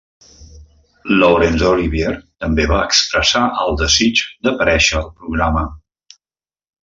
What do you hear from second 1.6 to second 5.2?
Olivier també va expressar el desig d'aparèixer al